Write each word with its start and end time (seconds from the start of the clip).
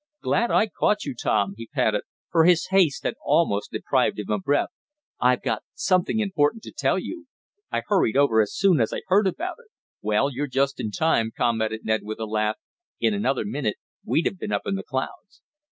"Glad 0.23 0.49
I 0.49 0.65
caught 0.65 1.05
you, 1.05 1.13
Tom." 1.13 1.53
he 1.57 1.67
panted, 1.67 2.01
for 2.31 2.45
his 2.45 2.69
haste 2.71 3.03
had 3.03 3.13
almost 3.23 3.69
deprived 3.71 4.17
him 4.17 4.31
of 4.31 4.41
breath. 4.41 4.69
"I've 5.19 5.43
got 5.43 5.61
something 5.75 6.17
important 6.17 6.63
to 6.63 6.71
tell 6.75 6.97
you. 6.97 7.27
I 7.71 7.83
hurried 7.85 8.17
over 8.17 8.41
as 8.41 8.51
soon 8.57 8.81
as 8.81 8.91
I 8.91 9.03
heard 9.09 9.27
about 9.27 9.57
it." 9.63 9.69
"Well, 10.01 10.31
you're 10.33 10.47
just 10.47 10.79
in 10.79 10.89
time," 10.89 11.29
commented 11.37 11.81
Ned 11.85 12.01
with 12.01 12.19
a 12.19 12.25
laugh. 12.25 12.55
"In 12.99 13.13
another 13.13 13.45
minute 13.45 13.75
we'd 14.03 14.25
have 14.25 14.39
been 14.39 14.51
up 14.51 14.63
in 14.65 14.73
the 14.73 14.81
clouds." 14.81 15.43